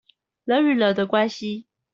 [0.45, 1.65] 人與人的關係